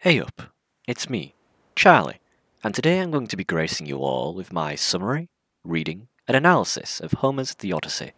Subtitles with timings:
[0.00, 0.52] Hey up,
[0.86, 1.34] it's me,
[1.74, 2.20] Charlie,
[2.62, 5.30] and today I'm going to be gracing you all with my summary,
[5.64, 8.12] reading, and analysis of Homer's The Odyssey,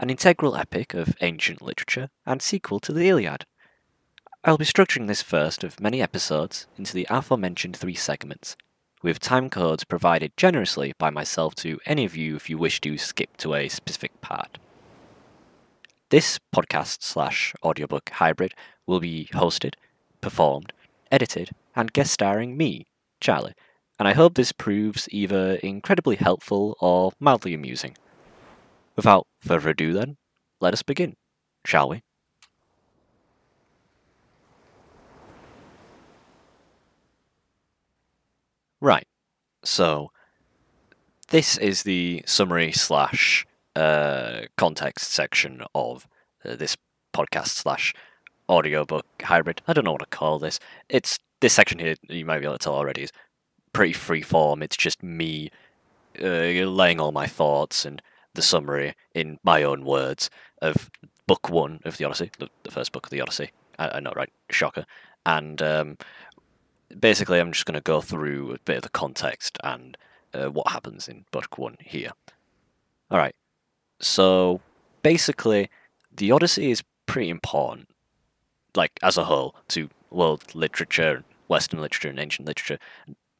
[0.00, 3.46] an integral epic of ancient literature and sequel to the Iliad.
[4.44, 8.56] I'll be structuring this first of many episodes into the aforementioned three segments,
[9.00, 12.98] with time codes provided generously by myself to any of you if you wish to
[12.98, 14.58] skip to a specific part.
[16.10, 18.54] This podcast slash audiobook hybrid
[18.88, 19.74] will be hosted,
[20.20, 20.72] performed,
[21.12, 22.86] edited, and guest starring me,
[23.20, 23.54] Charlie,
[23.98, 27.96] and I hope this proves either incredibly helpful or mildly amusing.
[28.96, 30.16] Without further ado, then,
[30.60, 31.14] let us begin,
[31.64, 32.02] shall we?
[38.80, 39.06] Right,
[39.64, 40.10] so
[41.28, 46.08] this is the summary slash uh, context section of
[46.44, 46.76] uh, this
[47.14, 47.94] podcast slash
[48.52, 49.62] audiobook hybrid.
[49.66, 50.60] I don't know what to call this.
[50.88, 51.96] It's this section here.
[52.08, 53.12] You might be able to tell already is
[53.72, 54.62] pretty free form.
[54.62, 55.50] It's just me
[56.20, 58.02] uh, laying all my thoughts and
[58.34, 60.30] the summary in my own words
[60.60, 60.90] of
[61.26, 63.50] book one of the Odyssey, the, the first book of the Odyssey.
[63.78, 64.30] I, I know, right?
[64.50, 64.84] Shocker.
[65.24, 65.98] And um,
[66.98, 69.96] basically, I'm just going to go through a bit of the context and
[70.34, 72.10] uh, what happens in book one here.
[73.10, 73.34] All right.
[74.00, 74.60] So
[75.02, 75.70] basically,
[76.14, 77.88] the Odyssey is pretty important,
[78.76, 82.78] like as a whole, to world literature, Western literature, and ancient literature,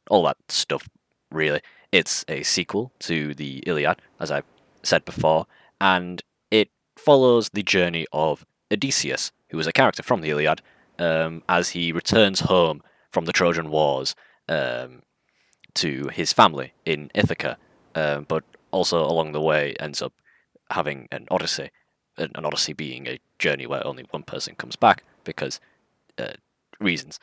[0.09, 0.87] all that stuff.
[1.31, 4.43] Really, it's a sequel to the Iliad, as I
[4.83, 5.47] said before,
[5.81, 10.61] and it follows the journey of Odysseus, who is a character from the Iliad,
[10.99, 12.81] um, as he returns home
[13.11, 14.15] from the Trojan Wars
[14.49, 15.01] um,
[15.75, 17.57] to his family in Ithaca,
[17.95, 20.13] um, but also along the way ends up
[20.71, 21.69] having an odyssey,
[22.17, 25.59] an odyssey being a journey where only one person comes back because
[26.17, 26.33] uh,
[26.79, 27.19] reasons.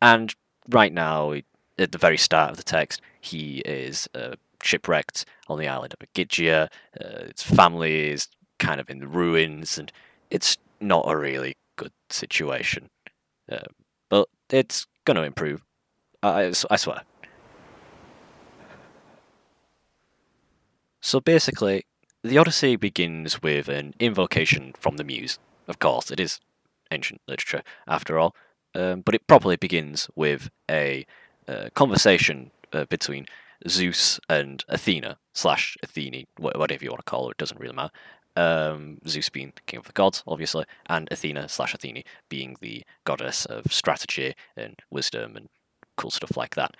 [0.00, 0.34] And
[0.68, 1.34] right now,
[1.78, 6.06] at the very start of the text, he is uh, shipwrecked on the island of
[6.06, 6.68] Ogygia.
[7.00, 9.92] Uh, his family is kind of in the ruins, and
[10.30, 12.88] it's not a really good situation.
[13.50, 13.58] Uh,
[14.08, 15.62] but it's going to improve.
[16.22, 17.02] I, I swear.
[21.00, 21.86] So basically,
[22.22, 25.38] the Odyssey begins with an invocation from the Muse.
[25.66, 26.40] Of course, it is
[26.90, 28.34] ancient literature after all,
[28.74, 31.06] um, but it properly begins with a
[31.46, 33.26] uh, conversation uh, between
[33.68, 37.92] Zeus and Athena slash Athene, whatever you want to call it doesn't really matter.
[38.36, 42.84] Um, Zeus being the king of the gods, obviously, and Athena slash Athene being the
[43.04, 45.48] goddess of strategy and wisdom and
[45.96, 46.76] cool stuff like that.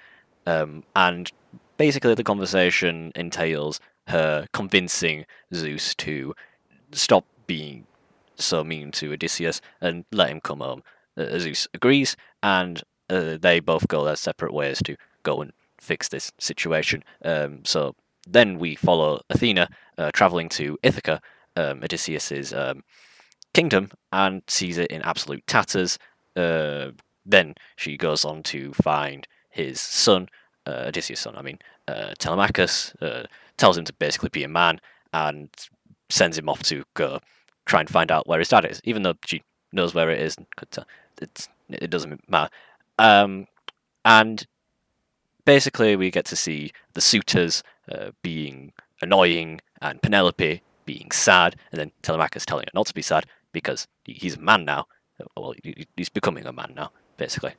[0.47, 1.31] Um, and
[1.77, 5.25] basically, the conversation entails her convincing
[5.55, 6.35] Zeus to
[6.93, 7.87] stop being
[8.37, 10.83] so mean to Odysseus and let him come home.
[11.17, 16.09] Uh, Zeus agrees, and uh, they both go their separate ways to go and fix
[16.09, 17.03] this situation.
[17.25, 17.95] Um, so
[18.27, 21.21] then we follow Athena uh, traveling to Ithaca,
[21.57, 22.85] um, Odysseus's um,
[23.55, 25.99] kingdom, and sees it in absolute tatters.
[26.37, 26.91] Uh,
[27.27, 30.29] then she goes on to find his son,
[30.67, 31.59] uh, Odysseus' son, I mean,
[31.89, 33.25] uh, Telemachus, uh,
[33.59, 34.81] tells him to basically be a man
[35.13, 35.51] and
[36.09, 37.21] sends him off to go
[37.67, 39.43] try and find out where his dad is, even though she
[39.73, 40.37] knows where it is.
[41.21, 42.51] It doesn't matter.
[42.99, 43.47] Um,
[44.05, 44.47] and
[45.45, 51.79] basically, we get to see the suitors uh, being annoying and Penelope being sad, and
[51.79, 54.87] then Telemachus telling her not to be sad because he's a man now.
[55.37, 55.55] Well,
[55.97, 57.55] he's becoming a man now, basically.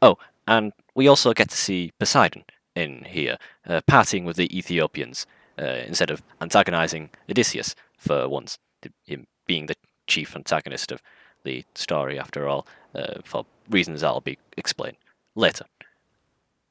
[0.00, 2.44] Oh, and we also get to see Poseidon
[2.78, 5.26] in here, uh, partying with the Ethiopians
[5.58, 8.58] uh, instead of antagonizing Odysseus for once,
[9.04, 9.74] him being the
[10.06, 11.02] chief antagonist of
[11.44, 14.96] the story after all, uh, for reasons that'll be explained
[15.34, 15.64] later.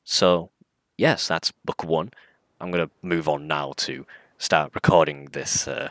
[0.03, 0.49] So,
[0.97, 2.11] yes, that's book one.
[2.59, 4.05] I'm going to move on now to
[4.37, 5.89] start recording this uh,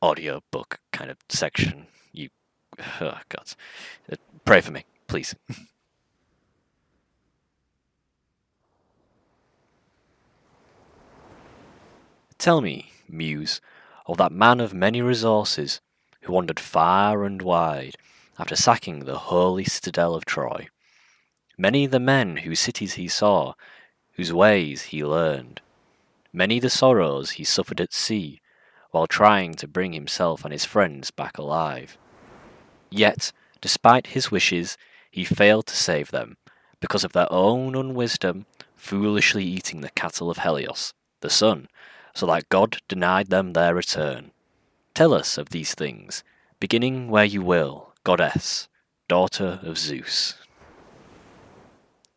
[0.00, 1.86] audio book kind of section.
[2.12, 2.30] You,
[3.00, 3.52] oh God,
[4.10, 5.34] uh, pray for me, please.
[12.44, 13.62] Tell me, Muse,
[14.04, 15.80] of that man of many resources
[16.24, 17.96] who wandered far and wide
[18.38, 20.68] after sacking the holy citadel of Troy.
[21.56, 23.54] Many the men whose cities he saw,
[24.16, 25.62] whose ways he learned.
[26.34, 28.42] Many the sorrows he suffered at sea,
[28.90, 31.96] while trying to bring himself and his friends back alive.
[32.90, 33.32] Yet,
[33.62, 34.76] despite his wishes,
[35.10, 36.36] he failed to save them,
[36.78, 38.44] because of their own unwisdom,
[38.76, 40.92] foolishly eating the cattle of Helios,
[41.22, 41.68] the sun,
[42.14, 44.30] so that God denied them their return.
[44.94, 46.22] Tell us of these things,
[46.60, 48.68] beginning where you will, goddess,
[49.08, 50.34] daughter of Zeus.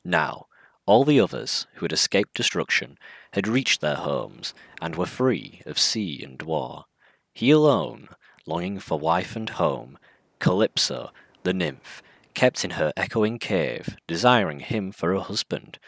[0.06, 0.46] Now,
[0.86, 2.98] all the others who had escaped destruction
[3.34, 6.86] had reached their homes and were free of sea and war.
[7.34, 8.10] He alone,
[8.46, 9.98] longing for wife and home,
[10.40, 11.12] Calypso,
[11.44, 12.02] the nymph,
[12.34, 15.80] kept in her echoing cave, desiring him for a husband.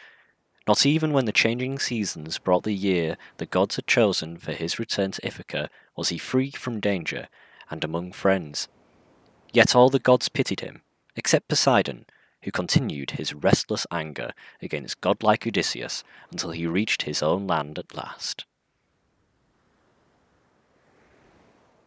[0.70, 4.78] Not even when the changing seasons brought the year the gods had chosen for his
[4.78, 7.26] return to Ithaca was he free from danger
[7.70, 8.68] and among friends.
[9.52, 10.82] Yet all the gods pitied him,
[11.16, 12.06] except Poseidon,
[12.42, 14.32] who continued his restless anger
[14.62, 18.44] against godlike Odysseus until he reached his own land at last.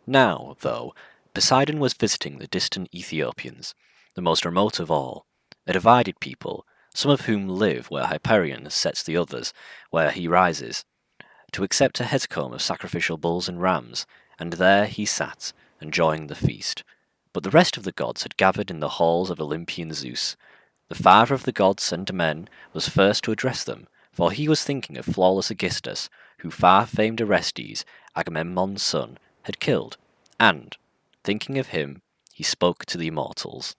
[0.06, 0.94] Now, though,
[1.34, 3.76] Poseidon was visiting the distant Ethiopians,
[4.16, 5.26] the most remote of all,
[5.66, 9.54] a divided people, some of whom live where Hyperion sets the others,
[9.90, 10.86] where he rises,
[11.52, 14.06] to accept a hecatomb of sacrificial bulls and rams,
[14.40, 16.84] and there he sat, enjoying the feast.
[17.32, 20.36] But the rest of the gods had gathered in the halls of Olympian Zeus.
[20.90, 24.64] The father of the gods and men was first to address them, for he was
[24.64, 26.10] thinking of flawless Aegisthus,
[26.40, 27.86] who far famed Orestes,
[28.16, 29.98] Agamemnon's son, had killed,
[30.40, 30.78] and,
[31.24, 32.02] thinking of him,
[32.34, 33.76] he spoke to the immortals.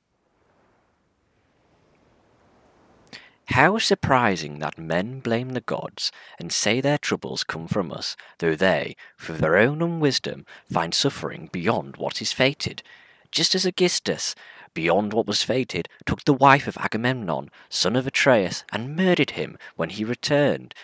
[3.49, 8.55] How surprising that men blame the gods and say their troubles come from us, though
[8.55, 12.83] they, through their own unwisdom, find suffering beyond what is fated.
[13.31, 14.35] Just as Aegisthus,
[14.75, 19.57] beyond what was fated, took the wife of Agamemnon, son of Atreus, and murdered him
[19.77, 20.75] when he returned,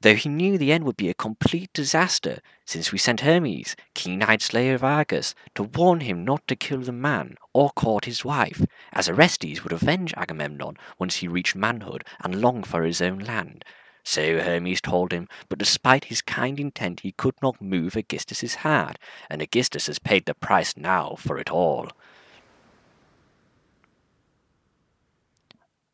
[0.00, 4.42] though he knew the end would be a complete disaster, since we sent Hermes, keen-eyed
[4.42, 8.64] slayer of Argus, to warn him not to kill the man or court his wife,
[8.92, 13.64] as Orestes would avenge Agamemnon once he reached manhood and longed for his own land.
[14.04, 18.98] So Hermes told him, but despite his kind intent he could not move Aegisthus's heart,
[19.28, 21.88] and Aegisthus has paid the price now for it all.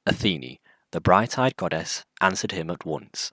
[0.04, 0.58] Athene,
[0.90, 3.30] the bright-eyed goddess, answered him at once.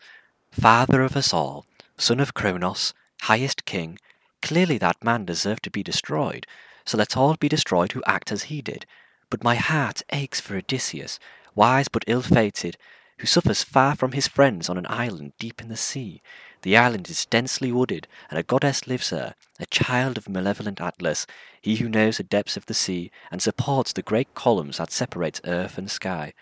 [0.52, 1.66] Father of us all,
[1.98, 3.98] son of Cronos, highest king,
[4.44, 6.46] clearly that man deserved to be destroyed,
[6.86, 8.86] so let all be destroyed who act as he did.
[9.32, 11.20] But my heart aches for Odysseus,
[11.56, 12.78] wise but ill-fated,
[13.18, 16.22] who suffers far from his friends on an island deep in the sea.
[16.62, 21.26] The island is densely wooded, and a goddess lives there, a child of malevolent Atlas,
[21.62, 25.42] he who knows the depths of the sea, and supports the great columns that separate
[25.46, 26.34] earth and sky.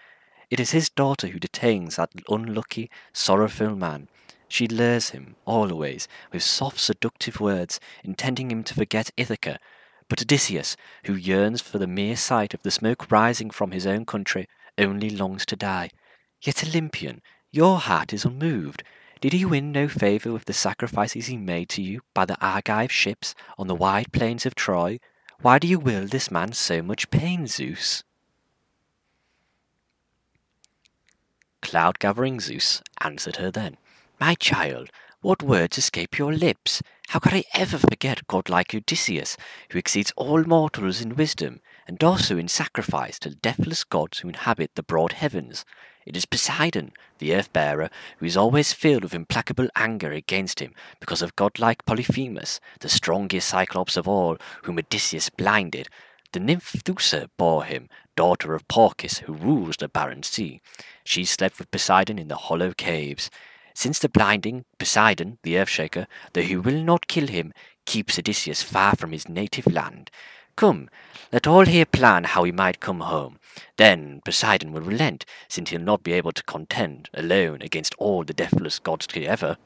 [0.50, 4.08] It is his daughter who detains that unlucky, sorrowful man.
[4.48, 9.60] She lures him, always, with soft seductive words, intending him to forget Ithaca.
[10.08, 14.06] But Odysseus, who yearns for the mere sight of the smoke rising from his own
[14.06, 14.48] country,
[14.78, 15.90] only longs to die.
[16.42, 17.22] Yet, Olympian,
[17.52, 18.84] your heart is unmoved.
[19.20, 22.92] Did he win no favour with the sacrifices he made to you by the Argive
[22.92, 25.00] ships on the wide plains of Troy?
[25.42, 28.04] Why do you will this man so much pain, Zeus?
[31.68, 33.75] Cloud gathering Zeus answered her then,
[34.22, 36.81] My child, what words escape your lips?
[37.10, 39.36] How could I ever forget godlike Odysseus,
[39.72, 44.30] who exceeds all mortals in wisdom, and also in sacrifice to the deathless gods who
[44.30, 45.66] inhabit the broad heavens?
[46.06, 50.74] It is Poseidon, the earth bearer, who is always filled with implacable anger against him
[51.02, 55.90] because of godlike Polyphemus, the strongest Cyclops of all, whom Odysseus blinded.
[56.34, 60.60] The nymph Thoosa bore him, daughter of Phorcys, who rules the barren sea.
[61.04, 63.30] She slept with Poseidon in the hollow caves.
[63.74, 67.54] Since the blinding, Poseidon, the Earthshaker, though he will not kill him,
[67.86, 70.12] keeps Odysseus far from his native land.
[70.57, 70.90] Come,
[71.31, 73.40] let all here plan how he might come home.
[73.78, 78.34] Then Poseidon will relent, since he'll not be able to contend alone against all the
[78.34, 79.57] deathless gods together.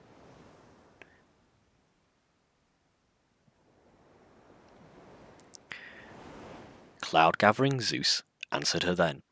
[7.11, 9.23] Cloud gathering Zeus answered her then,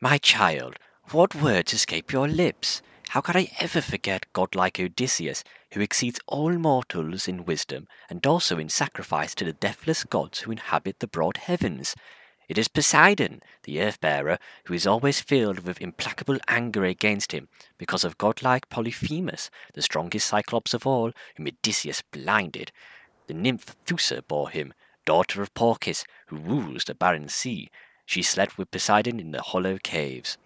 [0.00, 0.76] My child,
[1.10, 2.80] what words escape your lips?
[3.10, 8.56] How could I ever forget godlike Odysseus, who exceeds all mortals in wisdom, and also
[8.56, 11.94] in sacrifice to the deathless gods who inhabit the broad heavens?
[12.48, 17.48] It is Poseidon, the earth bearer, who is always filled with implacable anger against him,
[17.76, 22.72] because of godlike Polyphemus, the strongest Cyclops of all, whom Odysseus blinded.
[23.26, 24.72] The nymph Thoosa bore him,
[25.04, 27.68] daughter of Phorcys, who rules the barren sea.
[28.06, 30.36] She slept with Poseidon in the hollow caves.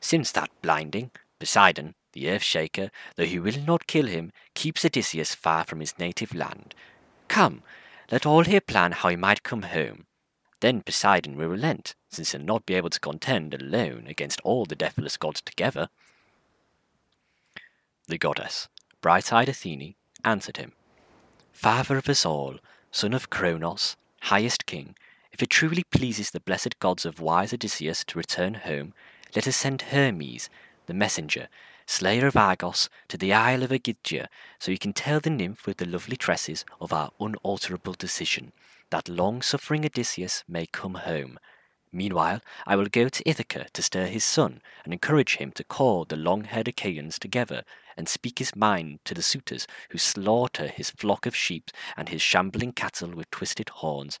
[0.00, 5.34] Since that blinding, Poseidon, the earth shaker, though he will not kill him, keeps Odysseus
[5.34, 6.74] far from his native land.
[7.28, 7.62] Come,
[8.10, 10.06] let all here plan how he might come home.
[10.60, 14.74] Then Poseidon will relent, since he'll not be able to contend alone against all the
[14.74, 15.88] deathless gods together.
[18.06, 18.68] The goddess,
[19.00, 20.72] bright-eyed Athene, answered him,
[21.52, 22.56] Father of us all,
[22.90, 24.94] son of Cronos, highest king,
[25.32, 28.94] if it truly pleases the blessed gods of wise Odysseus to return home,
[29.36, 30.48] let us send Hermes,
[30.86, 31.48] the messenger,
[31.86, 34.28] slayer of Argus, to the Isle of Ogygia,
[34.58, 38.52] so he can tell the nymph with the lovely tresses of our unalterable decision,
[38.90, 41.38] that long-suffering Odysseus may come home.
[41.90, 46.04] Meanwhile, I will go to Ithaca to stir his son, and encourage him to call
[46.04, 47.64] the long-haired Achaeans together,
[47.96, 52.22] and speak his mind to the suitors who slaughter his flock of sheep and his
[52.22, 54.18] shambling cattle with twisted horns.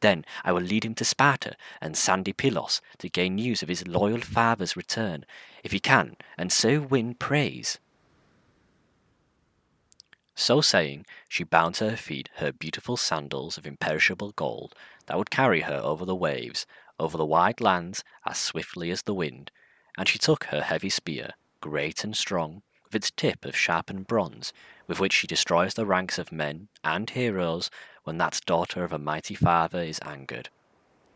[0.00, 3.88] Then I will lead him to Sparta and sandy Pylos to gain news of his
[3.88, 5.24] loyal father's return,
[5.64, 7.78] if he can, and so win praise.
[10.36, 14.74] So saying, she bound to her feet her beautiful sandals of imperishable gold
[15.06, 16.64] that would carry her over the waves,
[16.98, 19.50] over the wide lands as swiftly as the wind,
[19.96, 24.52] and she took her heavy spear, great and strong, with its tip of sharpened bronze,
[24.86, 27.70] with which she destroys the ranks of men and heroes
[28.04, 30.48] when that daughter of a mighty father is angered.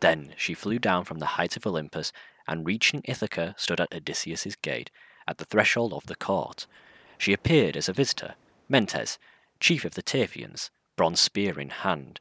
[0.01, 2.13] Then she flew down from the height of Olympus,
[2.47, 4.91] and reaching Ithaca stood at Odysseus's gate,
[5.27, 6.67] at the threshold of the court.
[7.17, 8.35] She appeared as a visitor,
[8.69, 9.19] Mentes,
[9.61, 12.21] chief of the Taphians, bronze spear in hand.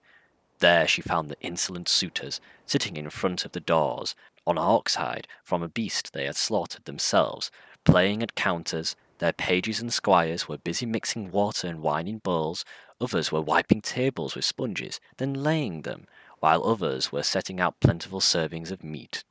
[0.62, 4.16] There she found the insolent suitors, sitting in front of the doors,
[4.46, 7.50] on ox hide from a beast they had slaughtered themselves,
[7.84, 12.64] playing at counters, their pages and squires were busy mixing water and wine in bowls,
[13.00, 16.06] others were wiping tables with sponges, then laying them,
[16.42, 19.24] while others were setting out plentiful servings of meat.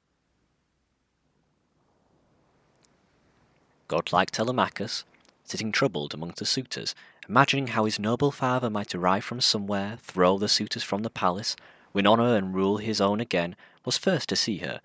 [3.87, 5.05] Godlike Telemachus,
[5.45, 6.97] sitting troubled among the suitors,
[7.31, 11.55] imagining how his noble father might arrive from somewhere, throw the suitors from the palace,
[11.93, 14.81] win honour and rule his own again, was first to see her.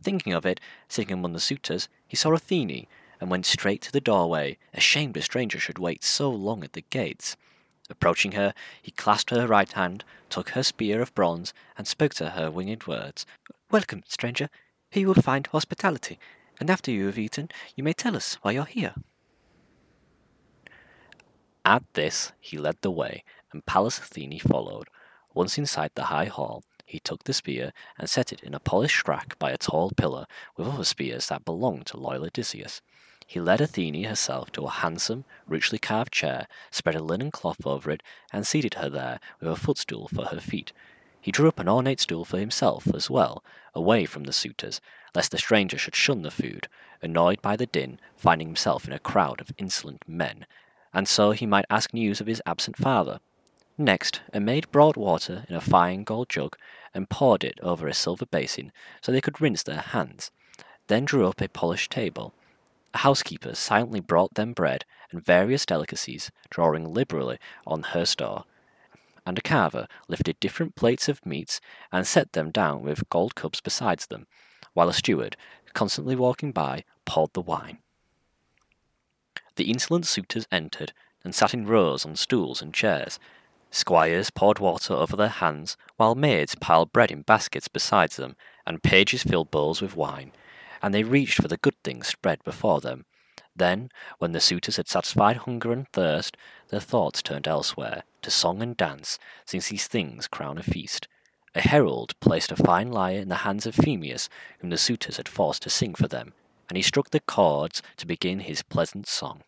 [0.00, 2.86] Thinking of it, sitting among the suitors, he saw Athene,
[3.20, 6.84] and went straight to the doorway, ashamed a stranger should wait so long at the
[6.88, 7.36] gates.
[7.90, 12.30] Approaching her, he clasped her right hand, took her spear of bronze, and spoke to
[12.30, 13.26] her winged words.
[13.72, 14.50] Welcome, stranger.
[14.88, 16.20] Here you will find hospitality,
[16.60, 18.94] and after you have eaten, you may tell us why you're here.
[21.64, 24.88] At this, he led the way, and Pallas Athene followed.
[25.32, 29.06] Once inside the high hall, he took the spear and set it in a polished
[29.06, 30.26] rack by a tall pillar
[30.56, 32.82] with other spears that belonged to loyal Odysseus.
[33.26, 37.90] He led Athene herself to a handsome, richly carved chair, spread a linen cloth over
[37.90, 38.02] it,
[38.32, 40.72] and seated her there with a footstool for her feet.
[41.20, 44.80] He drew up an ornate stool for himself as well, away from the suitors,
[45.14, 46.66] lest the stranger should shun the food,
[47.00, 50.44] annoyed by the din, finding himself in a crowd of insolent men,
[50.92, 53.20] and so he might ask news of his absent father.
[53.78, 56.56] Next, a maid brought water in a fine gold jug
[56.94, 60.30] and poured it over a silver basin so they could rinse their hands,
[60.88, 62.34] then drew up a polished table
[62.94, 68.44] a housekeeper silently brought them bread and various delicacies, drawing liberally on her store,
[69.26, 73.60] and a carver lifted different plates of meats and set them down with gold cups
[73.60, 74.26] beside them,
[74.74, 75.36] while a steward,
[75.72, 77.78] constantly walking by, poured the wine.
[79.56, 80.92] The insolent suitors entered
[81.24, 83.18] and sat in rows on stools and chairs.
[83.70, 88.82] Squires poured water over their hands, while maids piled bread in baskets beside them, and
[88.82, 90.32] pages filled bowls with wine
[90.82, 93.06] and they reached for the good things spread before them.
[93.54, 96.36] Then, when the suitors had satisfied hunger and thirst,
[96.68, 101.06] their thoughts turned elsewhere, to song and dance, since these things crown a feast.
[101.54, 104.28] A herald placed a fine lyre in the hands of Phemius,
[104.58, 106.32] whom the suitors had forced to sing for them,
[106.68, 109.42] and he struck the chords to begin his pleasant song.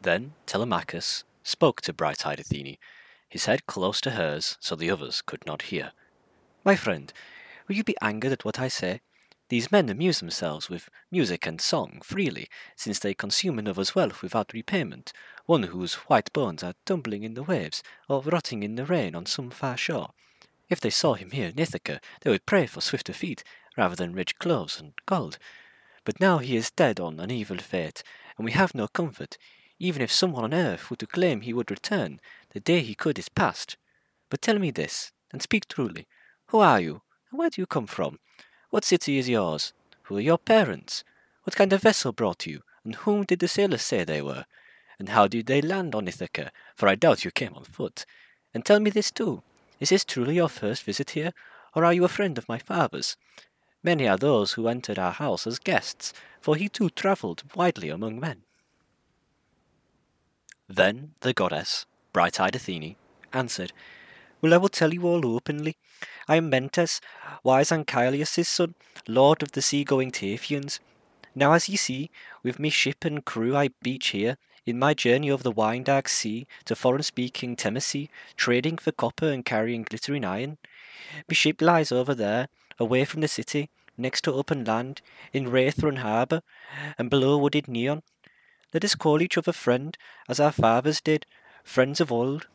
[0.00, 2.76] Then Telemachus spoke to bright-eyed Athene,
[3.28, 5.92] his head close to hers so the others could not hear.
[6.64, 7.12] My friend,
[7.68, 9.00] Will you be angered at what I say?
[9.48, 14.52] These men amuse themselves with music and song freely, since they consume another's wealth without
[14.52, 15.12] repayment,
[15.46, 19.26] one whose white bones are tumbling in the waves, or rotting in the rain on
[19.26, 20.12] some far shore.
[20.72, 23.44] If they saw him here in Ithaca, they would pray for swifter feet,
[23.76, 25.36] rather than rich clothes and gold.
[26.02, 28.02] But now he is dead on an evil fate,
[28.38, 29.36] and we have no comfort.
[29.78, 33.18] Even if someone on earth were to claim he would return, the day he could
[33.18, 33.76] is past.
[34.30, 36.06] But tell me this, and speak truly.
[36.46, 37.02] Who are you?
[37.30, 38.18] And where do you come from?
[38.70, 39.74] What city is yours?
[40.04, 41.04] Who are your parents?
[41.42, 42.62] What kind of vessel brought you?
[42.82, 44.46] And whom did the sailors say they were?
[44.98, 46.50] And how did they land on Ithaca?
[46.76, 48.06] For I doubt you came on foot.
[48.54, 49.42] And tell me this too.
[49.82, 51.32] Is this truly your first visit here?
[51.74, 53.16] Or are you a friend of my father's?
[53.82, 58.20] Many are those who entered our house as guests, for he too travelled widely among
[58.20, 58.42] men.
[60.68, 62.94] Then the goddess, bright-eyed Athene,
[63.32, 63.72] answered,
[64.40, 65.76] Well, I will tell you all openly.
[66.28, 67.00] I am Mentes,
[67.42, 68.76] wise Anchialus' son,
[69.08, 70.78] lord of the sea-going Taphians.
[71.34, 72.08] Now as ye see,
[72.44, 76.46] with me ship and crew I beach here, in my journey over the dark sea
[76.64, 80.58] to foreign-speaking Temese, trading for copper and carrying glittering iron.
[81.28, 85.02] Me ship lies over there, away from the city, next to open land,
[85.32, 86.42] in Rheithron harbour,
[86.98, 88.02] and below wooded Neion.
[88.72, 89.96] Let us call each other friend,
[90.28, 91.26] as our fathers did,
[91.62, 92.46] friends of old.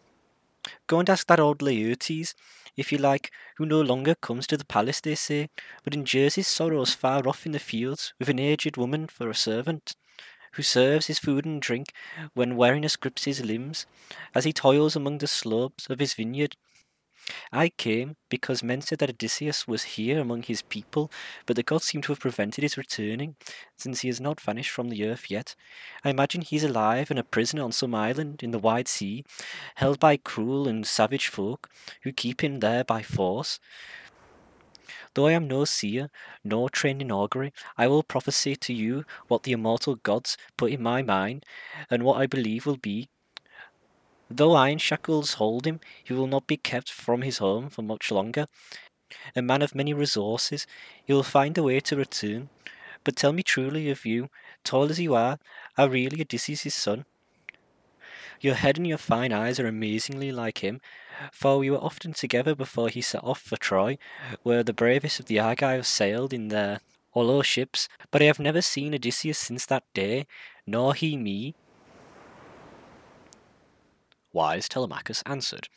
[0.88, 2.34] Go and ask that old Laertes,
[2.76, 5.50] if you like, who no longer comes to the palace, they say,
[5.84, 9.36] but endures his sorrows far off in the fields, with an aged woman for a
[9.36, 9.96] servant,
[10.58, 11.94] who serves his food and drink
[12.34, 13.86] when weariness grips his limbs,
[14.36, 16.58] as he toils among the slopes of his vineyard.
[17.52, 21.12] I came because men said that Odysseus was here among his people,
[21.46, 23.36] but the gods seem to have prevented his returning,
[23.78, 25.56] since he has not vanished from the earth yet.
[26.04, 29.26] I imagine he is alive and a prisoner on some island in the wide sea,
[29.76, 31.70] held by cruel and savage folk,
[32.04, 33.60] who keep him there by force.
[35.18, 36.12] Though I am no seer,
[36.44, 40.84] nor trained in augury, I will prophesy to you what the immortal gods put in
[40.84, 41.44] my mind,
[41.90, 43.10] and what I believe will be
[44.30, 48.12] Though iron shackles hold him, he will not be kept from his home for much
[48.12, 48.46] longer.
[49.36, 50.68] A man of many resources,
[51.04, 52.50] he will find a way to return.
[53.04, 54.30] But tell me truly of you,
[54.64, 55.40] tall as you are,
[55.80, 57.06] are really Odysseus' son.
[58.40, 60.80] Your head and your fine eyes are amazingly like him,
[61.32, 63.98] for we were often together before he set off for Troy,
[64.44, 66.82] where the bravest of the Argives sailed in their
[67.14, 70.28] hollow ships, but I have never seen Odysseus since that day,
[70.66, 71.56] nor he me.
[74.34, 75.70] Wise Telemachus answered,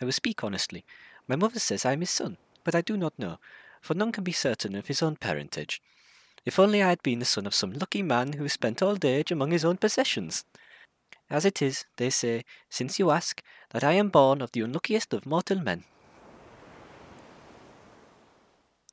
[0.00, 0.84] I will speak honestly.
[1.28, 3.38] My mother says I am his son, but I do not know,
[3.80, 5.80] for none can be certain of his own parentage.
[6.44, 9.24] If only I had been the son of some lucky man who spent all day
[9.30, 10.44] among his own possessions.
[11.28, 15.12] As it is, they say, since you ask, that I am born of the unluckiest
[15.12, 15.84] of mortal men.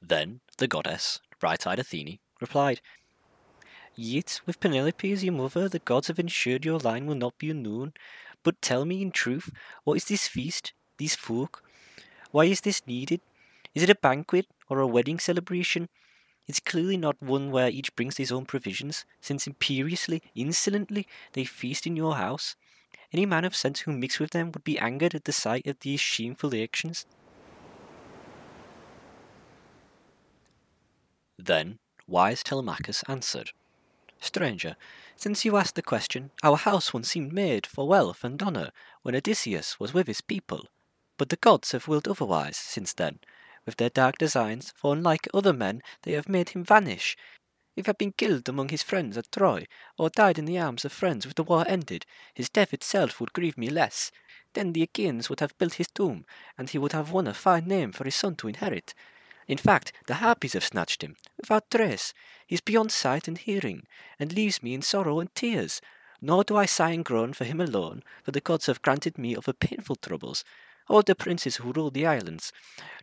[0.02, 2.82] Then the goddess, bright-eyed Athene, replied,
[3.96, 7.52] Yet, with Penelope as your mother, the gods have ensured your line will not be
[7.52, 7.94] unknown,
[8.42, 9.52] but tell me in truth,
[9.84, 11.64] what is this feast, these folk?
[12.32, 13.22] Why is this needed?
[13.76, 15.90] Is it a banquet or a wedding celebration?
[16.48, 21.88] It's clearly not one where each brings his own provisions, since imperiously, insolently, they feast
[21.88, 22.56] in your house.
[23.14, 25.80] Any man of sense who mixed with them would be angered at the sight of
[25.80, 27.06] these shameful actions.
[31.38, 33.52] Then wise Telemachus answered,
[34.20, 34.76] Stranger,
[35.16, 39.16] since you asked the question, our house once seemed made for wealth and honour when
[39.16, 40.68] Odysseus was with his people,
[41.18, 43.20] but the gods have willed otherwise since then,
[43.66, 47.16] with their dark designs, for unlike other men they have made him vanish.
[47.76, 49.66] If he had been killed among his friends at Troy,
[49.98, 53.34] or died in the arms of friends with the war ended, his death itself would
[53.34, 54.12] grieve me less.
[54.54, 56.26] Then the Achaeans would have built his tomb,
[56.58, 58.94] and he would have won a fine name for his son to inherit.
[59.48, 62.14] In fact, the Harpies have snatched him, without trace.
[62.46, 63.88] He is beyond sight and hearing,
[64.20, 65.82] and leaves me in sorrow and tears.
[66.22, 69.36] Nor do I sigh and groan for him alone, for the gods have granted me
[69.36, 70.46] other painful troubles.
[70.90, 72.52] All the princes who rule the islands,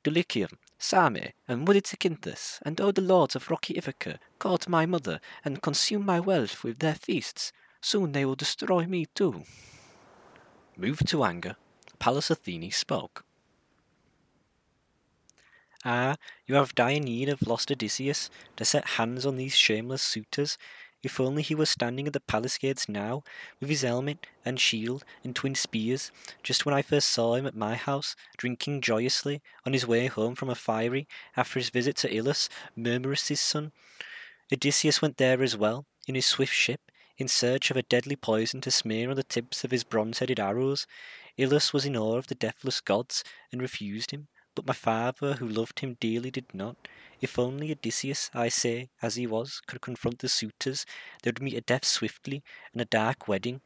[0.05, 4.19] Dulichium, Same, and Zacynthus, and all the lords of rocky Ithaca,
[4.59, 7.53] to my mother, and consume my wealth with their feasts.
[7.81, 9.45] Soon they will destroy me too.
[10.77, 11.57] Moved to anger,
[11.99, 13.25] Pallas Athene spoke.
[15.85, 16.17] Ah,
[16.47, 20.59] you have dire need of lost Odysseus to set hands on these shameless suitors.
[21.03, 23.23] If only he were standing at the palace gates now,
[23.59, 27.57] with his helmet and shield and twin spears, just when I first saw him at
[27.57, 32.49] my house, drinking joyously on his way home from Ephyre after his visit to Ilus,
[32.77, 33.73] Mermerus' son.
[34.53, 36.81] Odysseus went there as well, in his swift ship,
[37.17, 40.87] in search of a deadly poison to smear on the tips of his bronze-headed arrows.
[41.39, 44.29] Ilus was in awe of the deathless gods, and refused him.
[44.61, 46.77] But my father, who loved him dearly, did not.
[47.23, 50.85] If only Odysseus, I say, as he was, could confront the suitors,
[51.23, 52.43] they would meet a death swiftly,
[52.75, 53.63] and a dark wedding.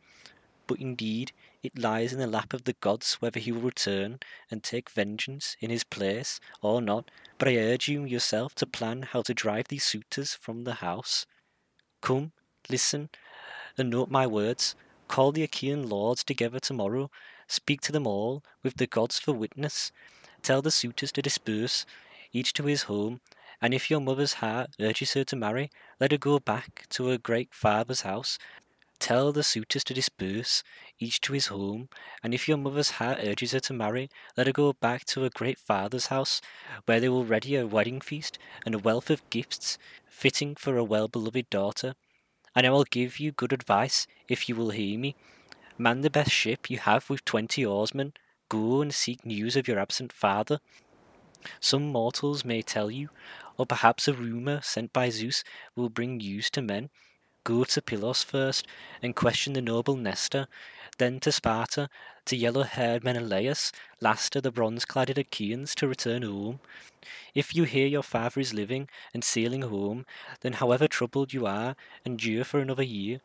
[0.68, 1.32] But indeed,
[1.64, 4.20] it lies in the lap of the gods whether he will return
[4.52, 7.10] and take vengeance in his place or not.
[7.38, 11.26] But I urge you yourself to plan how to drive these suitors from the house.
[12.02, 12.30] Come,
[12.70, 13.10] listen,
[13.76, 14.76] and note my words.
[15.08, 17.10] Call the Achaean lords together tomorrow.
[17.48, 19.90] Speak to them all, with the gods for witness.
[20.44, 21.86] Tell the suitors to disperse,
[22.30, 23.22] each to his home,
[23.62, 27.16] and if your mother's heart urges her to marry, let her go back to her
[27.16, 28.38] great father's house.
[28.98, 30.62] Tell the suitors to disperse,
[30.98, 31.88] each to his home,
[32.22, 35.30] and if your mother's heart urges her to marry, let her go back to her
[35.34, 36.42] great father's house,
[36.84, 40.84] where they will ready a wedding feast and a wealth of gifts fitting for a
[40.84, 41.94] well beloved daughter.
[42.54, 45.16] And I will give you good advice if you will hear me.
[45.78, 48.12] Man the best ship you have with twenty oarsmen,
[48.48, 50.60] Go and seek news of your absent father.
[51.60, 53.08] Some mortals may tell you,
[53.56, 55.44] or perhaps a rumour sent by Zeus
[55.76, 56.90] will bring news to men.
[57.44, 58.66] Go to Pylos first,
[59.02, 60.48] and question the noble Nestor,
[60.96, 61.90] then to Sparta,
[62.24, 66.60] to yellow-haired Menelaus, last to the bronze-cladded Achaeans to return home.
[67.34, 70.06] If you hear your father is living and sailing home,
[70.40, 71.76] then however troubled you are,
[72.06, 73.20] endure for another year.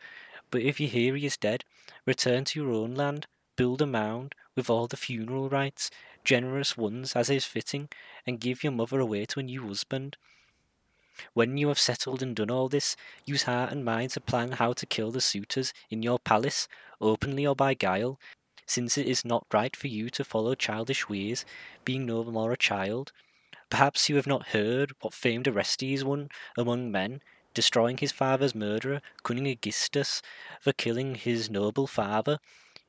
[0.51, 1.63] But if you hear he is dead,
[2.05, 5.89] return to your own land, build a mound with all the funeral rites,
[6.25, 7.87] generous ones as is fitting,
[8.27, 10.17] and give your mother away to a new husband.
[11.33, 14.73] When you have settled and done all this, use heart and mind to plan how
[14.73, 16.67] to kill the suitors in your palace,
[16.99, 18.19] openly or by guile,
[18.65, 21.45] since it is not right for you to follow childish ways,
[21.85, 23.13] being no more a child.
[23.69, 27.21] Perhaps you have not heard what famed Orestes won among men,
[27.53, 30.21] destroying his father's murderer, cunning Aegisthus,
[30.59, 32.39] for killing his noble father.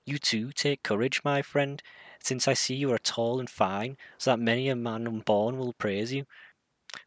[0.05, 1.83] You too take courage, my friend,
[2.23, 5.73] since I see you are tall and fine, so that many a man unborn will
[5.73, 6.27] praise you.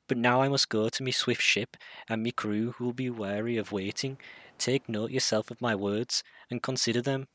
[0.07, 1.75] But now I must go to me swift ship,
[2.07, 4.17] and me crew who will be weary of waiting.
[4.57, 7.27] Take note yourself of my words, and consider them.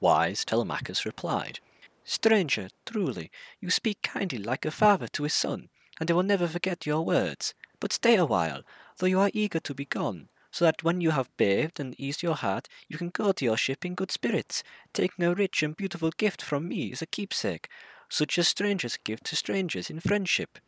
[0.00, 1.60] Wise Telemachus replied,
[2.04, 6.46] Stranger, truly, you speak kindly like a father to his son, and I will never
[6.46, 7.54] forget your words.
[7.80, 8.62] But stay a while,
[8.98, 12.22] though you are eager to be gone, so that when you have bathed and eased
[12.22, 14.62] your heart, you can go to your ship in good spirits,
[14.92, 17.68] taking a rich and beautiful gift from me as a keepsake,
[18.08, 20.60] such as strangers give to strangers in friendship.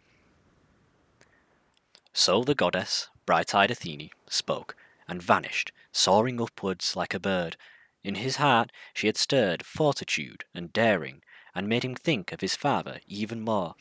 [2.12, 4.74] So the goddess, bright eyed Athene, spoke,
[5.06, 7.56] and vanished, soaring upwards like a bird.
[8.02, 11.22] In his heart she had stirred fortitude and daring,
[11.54, 13.76] and made him think of his father even more.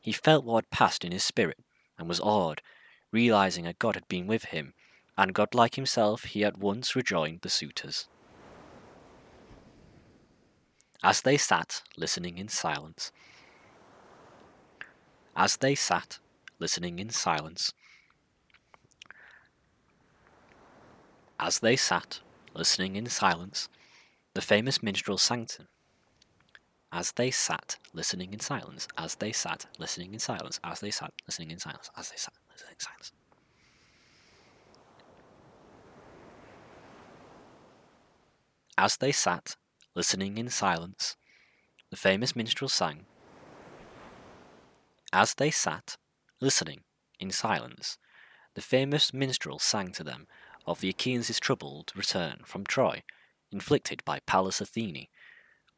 [0.00, 1.60] He felt what had passed in his spirit,
[1.96, 2.60] and was awed,
[3.10, 4.74] realizing a god had been with him,
[5.18, 8.08] and godlike himself he at once rejoined the suitors.
[11.02, 13.12] As they sat, listening in silence,
[15.34, 16.18] as they sat,
[16.58, 17.72] listening in silence,
[21.38, 22.20] as they sat,
[22.54, 23.68] listening in silence,
[24.34, 25.68] the famous minstrel sang to them.
[26.92, 31.12] As they sat, listening in silence, as they sat, listening in silence, as they sat,
[31.26, 33.12] listening in silence, as they sat, listening in silence.
[38.78, 39.56] As they sat,
[39.94, 41.16] listening in silence,
[41.90, 43.06] the famous minstrel sang.
[45.12, 45.96] As they sat,
[46.40, 46.84] listening
[47.18, 47.96] in silence,
[48.54, 50.26] the famous minstrel sang to them
[50.66, 53.02] of the Achaeans' troubled return from Troy,
[53.50, 55.06] inflicted by Pallas Athene.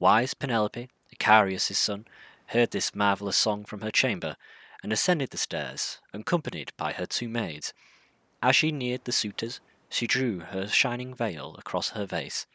[0.00, 2.04] Wise Penelope, Icarius' son,
[2.46, 4.36] heard this marvellous song from her chamber,
[4.82, 7.72] and ascended the stairs, accompanied by her two maids.
[8.42, 12.46] As she neared the suitors, she drew her shining veil across her face.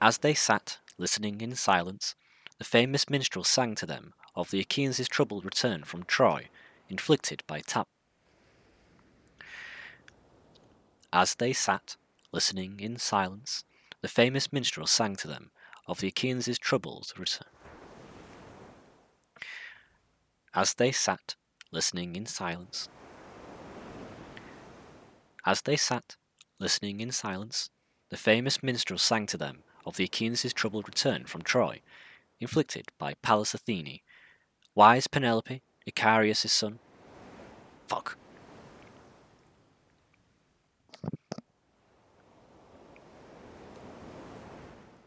[0.00, 2.14] As they sat, listening in silence,
[2.58, 6.48] the famous minstrel sang to them of the Achaeans' troubled return from Troy,
[6.88, 7.88] inflicted by Tap.
[11.12, 11.96] As they sat,
[12.30, 13.64] listening in silence,
[14.00, 15.50] the famous minstrel sang to them
[15.88, 17.48] of the Achaeans' troubled return.
[20.54, 21.34] As they sat,
[21.72, 22.88] listening in silence,
[25.44, 26.16] as they sat,
[26.60, 27.70] listening in silence,
[28.10, 31.80] the famous minstrel sang to them of the Achaeans' troubled return from Troy,
[32.40, 34.00] inflicted by Pallas Athene.
[34.74, 36.78] Wise Penelope, Icarius' son.
[37.88, 38.18] Fuck.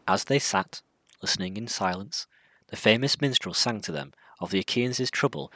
[0.08, 0.82] As they sat,
[1.22, 2.26] listening in silence,
[2.66, 5.52] the famous minstrel sang to them of the Achaeans' trouble.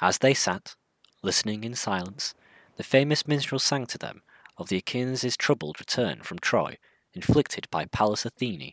[0.00, 0.74] As they sat,
[1.22, 2.34] listening in silence,
[2.76, 4.22] the famous minstrel sang to them
[4.56, 6.78] of the Achaeans' troubled return from Troy,
[7.12, 8.72] inflicted by Pallas Athene.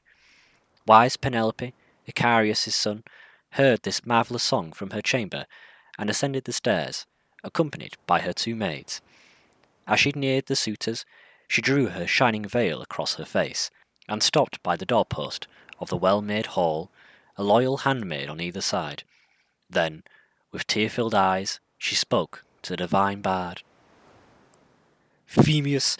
[0.87, 1.73] Wise Penelope,
[2.07, 3.03] Icarius' son,
[3.51, 5.45] heard this marvellous song from her chamber,
[5.97, 7.05] and ascended the stairs,
[7.43, 9.01] accompanied by her two maids.
[9.87, 11.05] As she neared the suitors,
[11.47, 13.69] she drew her shining veil across her face,
[14.07, 15.47] and stopped by the doorpost
[15.79, 16.89] of the well-made hall,
[17.37, 19.03] a loyal handmaid on either side.
[19.69, 20.03] Then,
[20.51, 23.63] with tear-filled eyes, she spoke to the divine bard.
[25.31, 25.95] Phemius,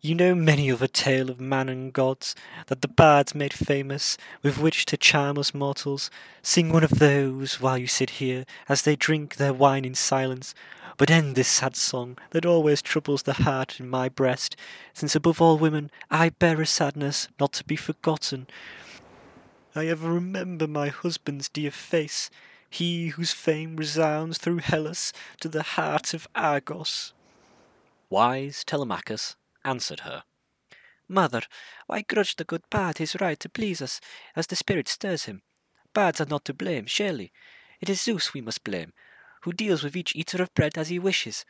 [0.00, 2.34] you know many of a tale of man and gods
[2.68, 6.10] that the bards made famous, with which to charm us mortals.
[6.40, 10.54] Sing one of those while you sit here, as they drink their wine in silence.
[10.96, 14.56] But end this sad song that always troubles the heart in my breast,
[14.94, 18.46] since above all women I bear a sadness not to be forgotten.
[19.74, 22.30] I ever remember my husband's dear face,
[22.70, 27.12] he whose fame resounds through Hellas to the heart of Argos.
[28.12, 30.24] Wise Telemachus answered her.
[31.08, 31.40] Mother,
[31.86, 34.02] why grudge the good bard his right to please us,
[34.36, 35.40] as the spirit stirs him?
[35.94, 37.32] bards are not to blame, surely.
[37.80, 38.92] It is Zeus we must blame,
[39.44, 41.46] who deals with each eater of bread as he wishes.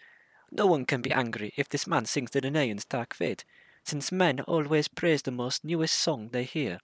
[0.53, 3.45] No one can be angry if this man sings the Danaans' dark fate,
[3.83, 6.79] since men always praise the most newest song they hear.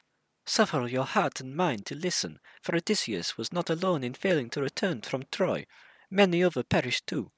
[0.45, 4.61] Suffer your heart and mind to listen, for Odysseus was not alone in failing to
[4.61, 5.67] return from Troy.
[6.11, 7.31] Many other perished too.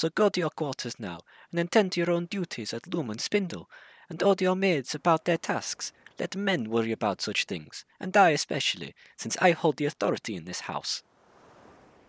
[0.00, 3.20] So go to your quarters now, and attend to your own duties at loom and
[3.20, 3.68] spindle,
[4.08, 5.92] and order your maids about their tasks.
[6.18, 10.46] Let men worry about such things, and I especially, since I hold the authority in
[10.46, 11.02] this house.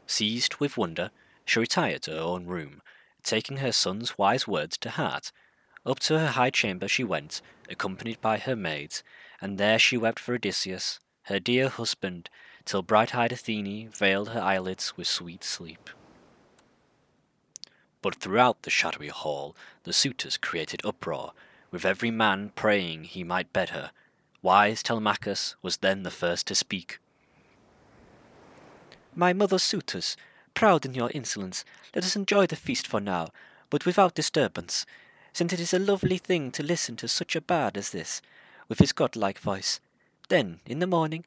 [0.07, 1.11] Seized with wonder,
[1.43, 2.81] she retired to her own room,
[3.23, 5.33] taking her son's wise words to heart.
[5.85, 9.03] Up to her high chamber she went, accompanied by her maids,
[9.41, 12.29] and there she wept for Odysseus, her dear husband,
[12.63, 15.89] till bright-eyed Athene veiled her eyelids with sweet sleep.
[18.01, 21.33] But throughout the shadowy hall the suitors created uproar,
[21.69, 23.91] with every man praying he might bed her.
[24.41, 26.99] Wise Telemachus was then the first to speak.
[29.13, 30.17] My mother's suitors,
[30.53, 33.29] proud in your insolence, let us enjoy the feast for now,
[33.69, 34.85] but without disturbance,
[35.33, 38.21] since it is a lovely thing to listen to such a bard as this,
[38.67, 39.79] with his godlike voice.
[40.29, 41.25] Then, in the morning,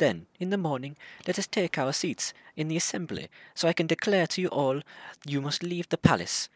[0.00, 3.86] then, in the morning, let us take our seats in the assembly, so I can
[3.86, 4.80] declare to you all
[5.26, 6.48] you must leave the palace.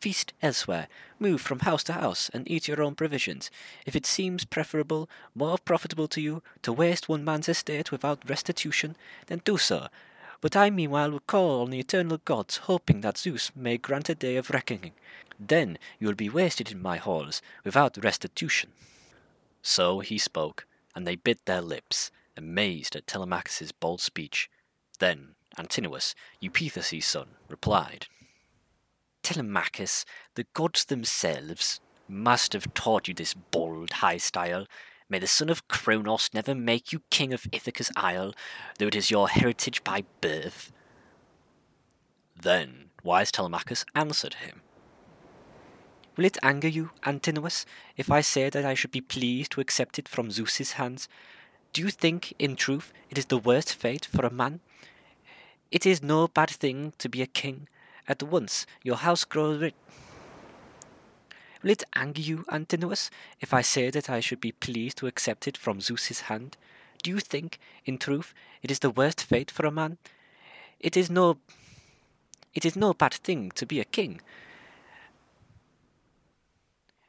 [0.00, 3.50] Feast elsewhere, move from house to house, and eat your own provisions.
[3.86, 8.96] If it seems preferable, more profitable to you, to waste one man's estate without restitution,
[9.28, 9.86] then do so.
[10.40, 14.14] But I meanwhile will call on the eternal gods, hoping that Zeus may grant a
[14.14, 14.92] day of reckoning.
[15.38, 18.70] Then you will be wasted in my halls, without restitution.
[19.62, 24.48] So he spoke, and they bit their lips, amazed at Telemachus's bold speech.
[24.98, 28.06] Then Antinous, Eupeithes' son, replied.
[29.22, 30.04] Telemachus,
[30.36, 34.66] the gods themselves must have taught you this bold high style.
[35.10, 38.34] May the son of Cronos never make you king of Ithaca's isle,
[38.78, 40.72] though it is your heritage by birth.
[42.40, 44.62] Then wise Telemachus answered him.
[46.16, 47.64] Will it anger you, Antinous,
[47.96, 51.08] if I say that I should be pleased to accept it from Zeus's hands?
[51.72, 54.60] Do you think, in truth, it is the worst fate for a man?
[55.70, 57.68] It is no bad thing to be a king.
[58.08, 59.74] At once your house grows rich.
[61.62, 65.46] Will it anger you, Antinous, if I say that I should be pleased to accept
[65.46, 66.56] it from Zeus's hand?
[67.02, 69.98] Do you think, in truth, it is the worst fate for a man?
[70.80, 71.38] It is no
[72.54, 74.20] it is no bad thing to be a king.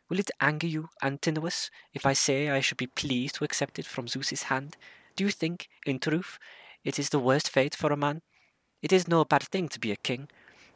[0.09, 3.85] Will it anger you, Antinous, if I say I should be pleased to accept it
[3.85, 4.75] from Zeus's hand?
[5.15, 6.39] Do you think, in truth,
[6.83, 8.23] it is the worst fate for a man?
[8.81, 10.27] It is no bad thing to be a king.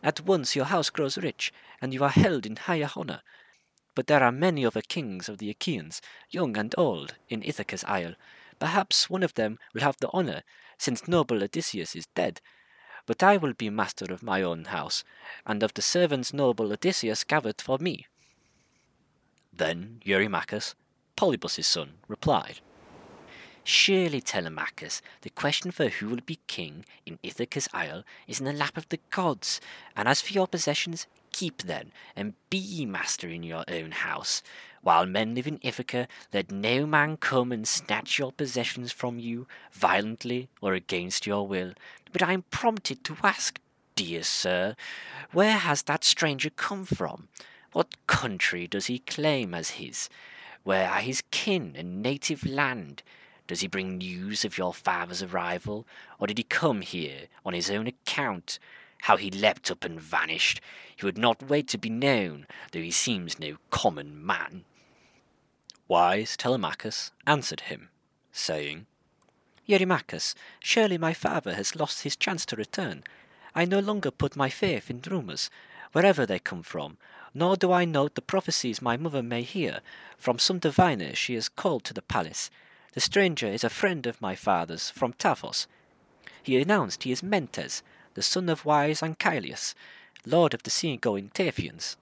[0.04, 3.22] At once your house grows rich, and you are held in higher honour.
[3.96, 8.14] But there are many other kings of the Achaeans, young and old, in Ithaca's isle.
[8.60, 10.44] Perhaps one of them will have the honour,
[10.78, 12.40] since noble Odysseus is dead.
[13.08, 15.04] But I will be master of my own house,
[15.44, 18.06] and of the servants noble Odysseus gathered for me.
[19.56, 20.76] Then Eurymachus,
[21.16, 22.60] Polybus' son, replied.
[23.64, 28.52] Surely, Telemachus, the question for who will be king in Ithaca's isle is in the
[28.52, 29.62] lap of the gods,
[29.96, 34.44] and as for your possessions, keep them, and be master in your own house.
[34.82, 39.48] While men live in Ithaca, let no man come and snatch your possessions from you,
[39.72, 41.74] violently or against your will.
[42.12, 43.62] But I am prompted to ask,
[43.96, 44.76] dear sir,
[45.32, 47.30] where has that stranger come from?
[47.74, 50.10] What country does he claim as his?
[50.64, 53.04] Where are his kin and native land?
[53.48, 55.86] Does he bring news of your father's arrival,
[56.20, 58.60] or did he come here on his own account?
[59.02, 60.62] How he leapt up and vanished!
[60.96, 64.64] He would not wait to be known, though he seems no common man.
[65.88, 67.90] Wise Telemachus answered him,
[68.32, 68.86] saying,
[69.68, 73.04] Eurymachus, surely my father has lost his chance to return.
[73.54, 75.50] I no longer put my faith in rumours,
[75.92, 76.98] wherever they come from,
[77.34, 79.82] nor do I note the prophecies my mother may hear
[80.18, 82.50] from some diviner she has called to the palace.
[82.94, 85.66] The stranger is a friend of my father's from Taphos.
[86.44, 87.82] He announced he is Mentes,
[88.14, 89.74] the son of wise Anchialus,
[90.26, 91.96] lord of the sea-going Taphians.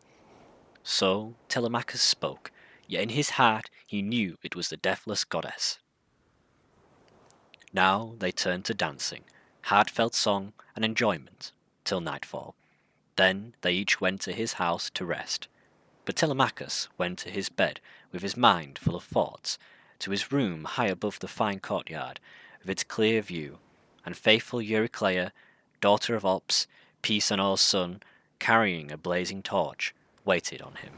[0.84, 2.52] So Telemachus spoke,
[2.88, 5.80] yet in his heart he knew it was the deathless goddess.
[7.74, 9.24] Now they turned to dancing,
[9.64, 11.52] heartfelt song, and enjoyment,
[11.86, 12.56] till nightfall.
[13.16, 15.48] Then they each went to his house to rest.
[16.06, 17.80] But Telemachus went to his bed
[18.12, 19.58] with his mind full of thoughts,
[20.00, 22.20] to his room high above the fine courtyard,
[22.60, 23.60] with its clear view,
[24.06, 25.32] and faithful Eurycleia,
[25.80, 26.68] daughter of Ops,
[27.04, 28.02] Peisenor's son,
[28.40, 29.94] carrying a blazing torch,
[30.26, 30.94] waited on him.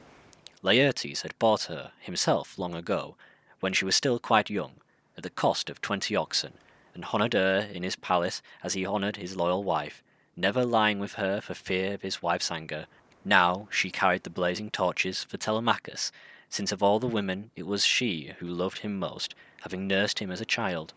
[0.62, 3.16] Laertes had bought her himself long ago,
[3.60, 4.76] when she was still quite young,
[5.18, 6.54] at the cost of twenty oxen,
[6.94, 10.04] and honoured her in his palace as he honoured his loyal wife,
[10.36, 12.88] never lying with her for fear of his wife's anger.
[13.24, 16.12] Now she carried the blazing torches for Telemachus,
[16.50, 20.32] since of all the women it was she who loved him most, having nursed him
[20.32, 20.94] as a child.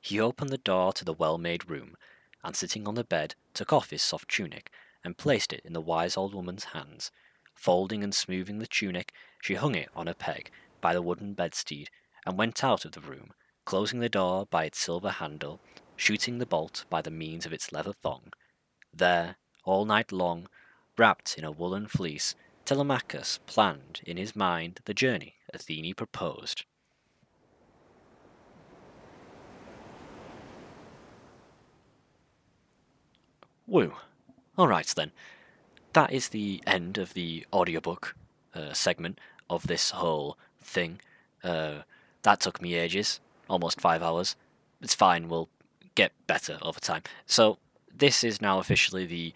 [0.00, 1.96] He opened the door to the well made room,
[2.44, 4.70] and sitting on the bed, took off his soft tunic,
[5.02, 7.10] and placed it in the wise old woman's hands.
[7.54, 10.50] Folding and smoothing the tunic, she hung it on a peg
[10.80, 11.88] by the wooden bedstead,
[12.24, 13.32] and went out of the room,
[13.64, 15.60] closing the door by its silver handle,
[15.96, 18.32] shooting the bolt by the means of its leather thong.
[18.96, 20.48] There, all night long,
[20.96, 26.64] wrapped in a woolen fleece, Telemachus planned in his mind the journey Athene proposed.
[33.66, 33.92] Woo.
[34.58, 35.12] Alright then.
[35.92, 38.14] That is the end of the audiobook
[38.54, 41.00] uh, segment of this whole thing.
[41.44, 41.82] Uh,
[42.22, 44.36] that took me ages, almost five hours.
[44.80, 45.48] It's fine, we'll
[45.94, 47.02] get better over time.
[47.26, 47.58] So,
[47.98, 49.32] this is now officially the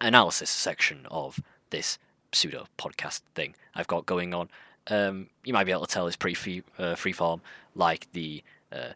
[0.00, 1.98] analysis section of this
[2.32, 4.48] pseudo podcast thing I've got going on.
[4.86, 7.40] Um, you might be able to tell it's pretty free, uh, freeform,
[7.74, 8.92] like the uh,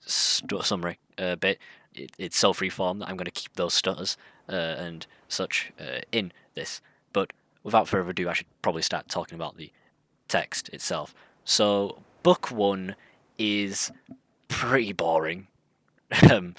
[0.00, 1.58] st- summary uh, bit.
[1.94, 4.16] It, it's so freeform that I'm going to keep those stutters
[4.48, 6.80] uh, and such uh, in this.
[7.12, 7.32] But
[7.62, 9.70] without further ado, I should probably start talking about the
[10.26, 11.14] text itself.
[11.44, 12.94] So, book one
[13.38, 13.90] is
[14.48, 15.46] pretty boring.
[16.30, 16.54] um,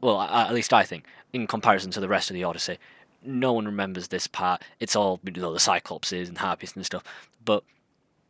[0.00, 2.78] well, at least I think, in comparison to the rest of the Odyssey.
[3.22, 4.62] No one remembers this part.
[4.78, 7.04] It's all you know, the Cyclopses and Harpies and stuff,
[7.44, 7.62] but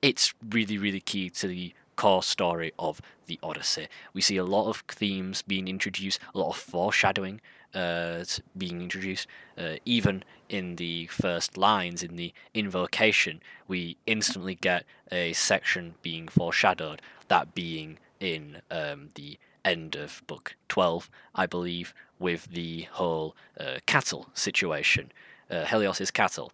[0.02, 3.86] it's really, really key to the core story of the Odyssey.
[4.14, 7.40] We see a lot of themes being introduced, a lot of foreshadowing
[7.74, 8.24] uh,
[8.56, 9.26] being introduced.
[9.56, 16.26] Uh, even in the first lines in the invocation, we instantly get a section being
[16.26, 23.34] foreshadowed, that being in um, the end of book 12, I believe, with the whole
[23.58, 25.12] uh, cattle situation,
[25.50, 26.52] uh, Helios's cattle,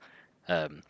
[0.48, 0.82] um,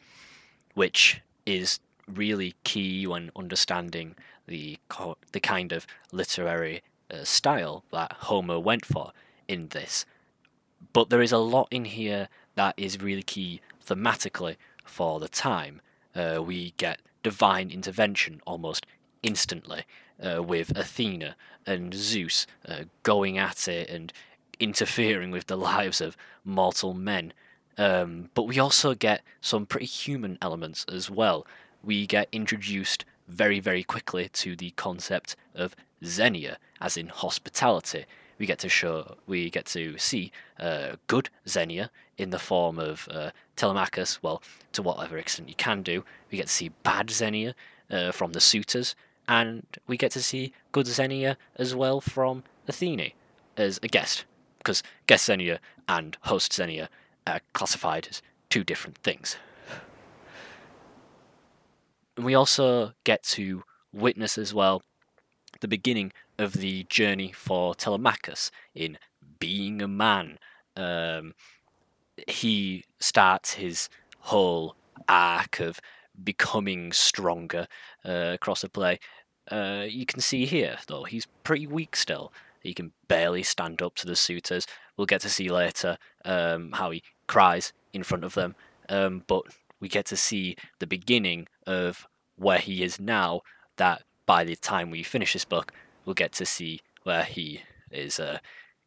[0.75, 4.15] which is really key when understanding
[4.47, 9.13] the co- the kind of literary uh, style that Homer went for
[9.49, 10.07] in this.
[10.93, 15.81] But there is a lot in here that is really key thematically for the time.
[16.15, 18.87] Uh, we get divine intervention almost
[19.23, 19.85] instantly
[20.23, 24.13] uh, with Athena and Zeus uh, going at it and
[24.59, 27.33] interfering with the lives of mortal men.
[27.79, 31.47] Um, but we also get some pretty human elements as well.
[31.83, 38.07] We get introduced very, very quickly to the concept of xenia, as in hospitality.
[38.39, 43.09] We get to show, we get to see uh, good xenia in the form of
[43.11, 44.23] uh, Telemachus.
[44.23, 46.05] Well, to whatever extent you can do.
[46.31, 47.55] We get to see bad xenia
[47.91, 48.95] uh, from the suitors,
[49.29, 53.13] and we get to see good xenia as well from Athene
[53.57, 54.25] as a guest,
[54.59, 56.89] because guest xenia and host xenia
[57.27, 59.37] are classified as two different things.
[62.17, 64.83] We also get to witness as well
[65.61, 68.99] the beginning of the journey for Telemachus in
[69.39, 70.39] being a man.
[70.77, 71.35] Um,
[72.27, 73.89] he starts his
[74.21, 74.77] whole
[75.09, 75.81] arc of
[76.23, 77.67] becoming stronger
[78.05, 78.99] uh, across the play.
[79.51, 82.33] Uh, you can see here, though, he's pretty weak still.
[82.61, 84.67] He can barely stand up to the suitors.
[84.97, 88.57] We'll get to see later um, how he cries in front of them.
[88.89, 89.43] Um, but
[89.81, 92.07] we get to see the beginning of
[92.37, 93.43] where he is now.
[93.77, 95.73] That by the time we finish this book,
[96.05, 98.39] we'll get to see where he is uh,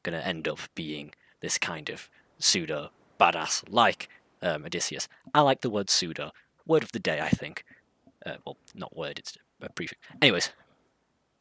[0.04, 4.10] going to end up being this kind of pseudo badass like
[4.42, 5.08] um, Odysseus.
[5.34, 6.32] I like the word pseudo.
[6.66, 7.64] Word of the day, I think.
[8.26, 9.98] Uh, well, not word, it's a.
[10.22, 10.52] Anyways,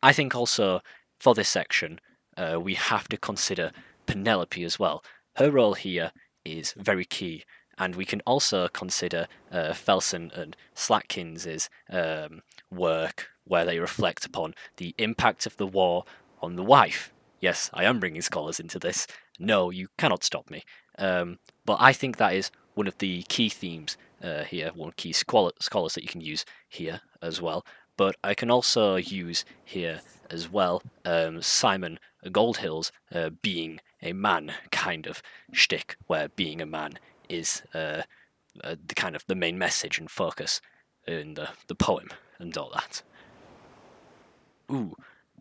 [0.02, 0.80] I think also
[1.18, 2.00] for this section,
[2.36, 3.72] uh, we have to consider
[4.06, 5.02] Penelope as well.
[5.36, 6.12] Her role here
[6.44, 7.44] is very key,
[7.76, 14.54] and we can also consider uh, Felson and Slatkin's um, work where they reflect upon
[14.76, 16.04] the impact of the war
[16.40, 17.12] on the wife.
[17.40, 19.06] Yes, I am bringing scholars into this.
[19.38, 20.64] No, you cannot stop me.
[20.98, 25.12] Um, but I think that is one of the key themes uh, here, one key
[25.12, 27.64] scholars that you can use here as well.
[27.98, 34.52] But I can also use here as well um, Simon Goldhill's uh, being a man
[34.70, 35.20] kind of
[35.52, 38.02] shtick, where being a man is uh,
[38.62, 40.60] uh, the kind of the main message and focus
[41.08, 43.02] in the, the poem and all that.
[44.70, 44.94] Ooh,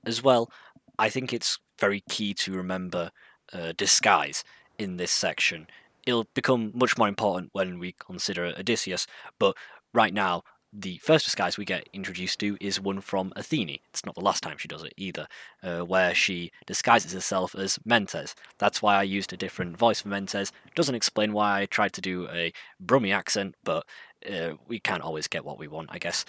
[0.04, 0.50] as well,
[0.98, 3.12] I think it's very key to remember
[3.54, 4.44] uh, disguise
[4.80, 5.68] in this section.
[6.08, 9.06] It'll become much more important when we consider Odysseus,
[9.38, 9.56] but
[9.94, 10.44] right now
[10.74, 13.80] the first disguise we get introduced to is one from Athene.
[13.90, 15.28] It's not the last time she does it either,
[15.64, 18.36] uh, where she disguises herself as Mentes.
[18.58, 20.52] That's why I used a different voice for Mentes.
[20.76, 23.86] Doesn't explain why I tried to do a Brummy accent, but
[24.30, 26.26] uh, we can't always get what we want, I guess.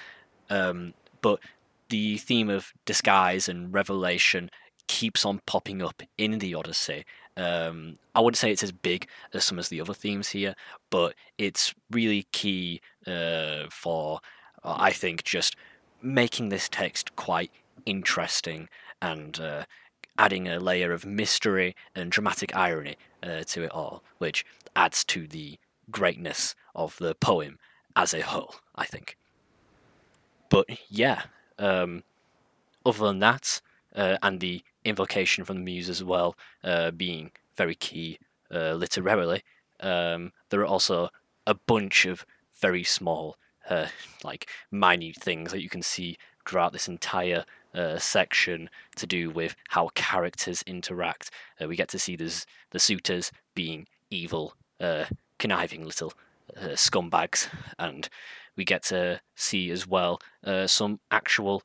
[0.50, 1.40] Um, but
[1.88, 4.50] the theme of disguise and revelation
[4.86, 7.04] keeps on popping up in the Odyssey.
[7.38, 10.56] Um, I wouldn't say it's as big as some of the other themes here,
[10.90, 14.20] but it's really key uh, for,
[14.64, 15.54] uh, I think, just
[16.02, 17.52] making this text quite
[17.86, 18.68] interesting
[19.00, 19.64] and uh,
[20.18, 25.28] adding a layer of mystery and dramatic irony uh, to it all, which adds to
[25.28, 25.58] the
[25.92, 27.58] greatness of the poem
[27.94, 29.16] as a whole, I think.
[30.48, 31.22] But yeah,
[31.58, 32.02] um,
[32.84, 33.60] other than that,
[33.94, 38.18] uh, and the invocation from the muse as well, uh, being very key
[38.52, 39.42] uh, literarily.
[39.80, 41.10] Um, there are also
[41.46, 42.24] a bunch of
[42.60, 43.36] very small,
[43.68, 43.86] uh,
[44.24, 46.16] like minute things that you can see
[46.46, 51.30] throughout this entire uh, section to do with how characters interact.
[51.60, 54.54] Uh, we get to see the suitors being evil,
[55.38, 56.12] conniving little
[56.74, 57.48] scumbags,
[57.78, 58.08] and
[58.56, 60.20] we get to see as well
[60.66, 61.62] some actual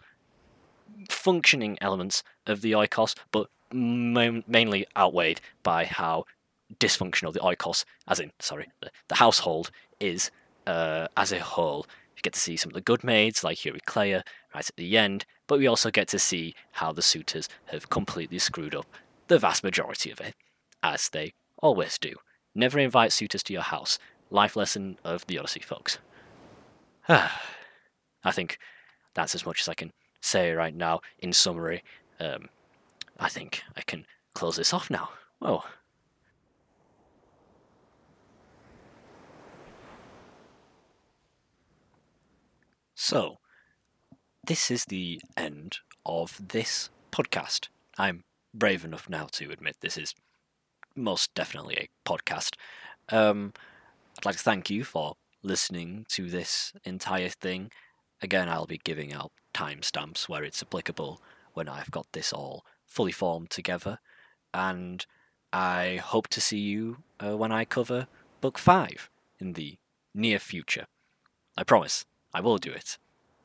[1.10, 6.26] functioning elements of the oikos, but mainly outweighed by how
[6.80, 8.70] dysfunctional the oikos, as in, sorry,
[9.08, 10.32] the, household is
[10.68, 11.86] uh, as a whole.
[12.16, 14.24] You get to see some of the good maids, like Eurycleia,
[14.54, 18.40] right at the end, but we also get to see how the suitors have completely
[18.40, 18.86] screwed up
[19.28, 20.36] the vast majority of it,
[20.82, 22.16] as they always do.
[22.56, 23.98] Never invite suitors to your house.
[24.30, 26.00] Life lesson of the Odyssey, folks.
[27.08, 28.58] I think
[29.14, 29.92] that's as much as I can
[30.24, 31.84] say right now in summary.
[32.20, 32.50] Um,
[33.20, 35.10] I think I can close this off now.
[35.40, 35.64] Whoa.
[42.96, 43.38] So,
[44.46, 47.68] this is the end of this podcast.
[47.98, 50.16] I'm brave enough now to admit this is
[50.96, 52.56] most definitely a podcast.
[53.10, 53.54] Um,
[54.18, 57.72] I'd like to thank you for listening to this entire thing.
[58.22, 61.22] Again, I'll be giving out timestamps where it's applicable
[61.54, 64.00] when I've got this all fully formed together.
[64.54, 65.06] And
[65.52, 68.08] I hope to see you uh, when I cover
[68.42, 69.78] Book 5 in the
[70.14, 70.88] near future.
[71.56, 72.98] I promise, I will do it.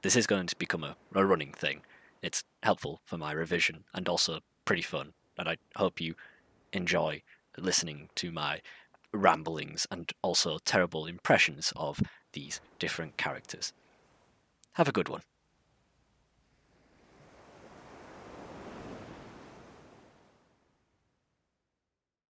[0.03, 1.83] This is going to become a, a running thing.
[2.23, 5.13] It's helpful for my revision and also pretty fun.
[5.37, 6.15] And I hope you
[6.73, 7.23] enjoy
[7.57, 8.61] listening to my
[9.13, 12.01] ramblings and also terrible impressions of
[12.33, 13.73] these different characters.
[14.75, 15.23] Have a good one.